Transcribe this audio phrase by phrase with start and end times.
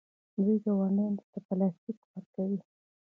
[0.43, 2.59] دوی ګاونډیانو ته پلاستیک ورکوي.